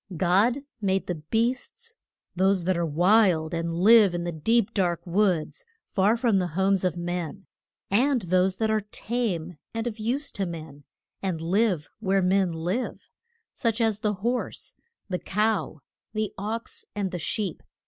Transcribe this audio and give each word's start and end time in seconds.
God 0.17 0.61
made 0.81 1.05
the 1.05 1.13
beasts: 1.29 1.93
those 2.35 2.63
that 2.63 2.75
are 2.75 2.83
wild 2.87 3.53
and 3.53 3.71
live 3.71 4.15
in 4.15 4.23
the 4.23 4.31
deep, 4.31 4.73
dark 4.73 5.05
woods, 5.05 5.63
far 5.85 6.17
from 6.17 6.39
the 6.39 6.47
homes 6.57 6.83
of 6.83 6.97
men; 6.97 7.45
and 7.91 8.23
those 8.23 8.55
that 8.55 8.71
are 8.71 8.81
tame 8.81 9.57
and 9.75 9.85
of 9.85 9.99
use 9.99 10.31
to 10.31 10.47
men, 10.47 10.85
and 11.21 11.39
live 11.39 11.87
where 11.99 12.23
men 12.23 12.51
live 12.51 13.11
such 13.53 13.79
as 13.79 13.99
the 13.99 14.13
horse, 14.25 14.73
the 15.07 15.19
cow, 15.19 15.81
the 16.13 16.33
ox 16.35 16.83
and 16.95 17.11
the 17.11 17.19
sheep. 17.19 17.61